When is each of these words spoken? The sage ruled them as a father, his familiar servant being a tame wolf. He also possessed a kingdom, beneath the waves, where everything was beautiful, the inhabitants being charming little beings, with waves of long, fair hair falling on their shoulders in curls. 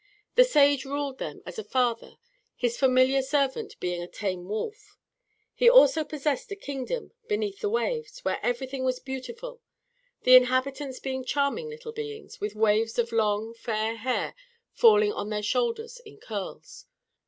The 0.33 0.43
sage 0.43 0.83
ruled 0.83 1.19
them 1.19 1.43
as 1.45 1.59
a 1.59 1.63
father, 1.63 2.17
his 2.55 2.75
familiar 2.75 3.21
servant 3.21 3.79
being 3.79 4.01
a 4.01 4.07
tame 4.07 4.49
wolf. 4.49 4.97
He 5.53 5.69
also 5.69 6.03
possessed 6.03 6.51
a 6.51 6.55
kingdom, 6.55 7.11
beneath 7.27 7.59
the 7.59 7.69
waves, 7.69 8.25
where 8.25 8.39
everything 8.43 8.83
was 8.83 8.99
beautiful, 8.99 9.61
the 10.23 10.35
inhabitants 10.35 10.99
being 10.99 11.23
charming 11.23 11.69
little 11.69 11.91
beings, 11.93 12.41
with 12.41 12.55
waves 12.55 12.97
of 12.97 13.11
long, 13.11 13.53
fair 13.53 13.97
hair 13.97 14.33
falling 14.73 15.13
on 15.13 15.29
their 15.29 15.43
shoulders 15.43 15.99
in 16.03 16.17
curls. 16.19 16.87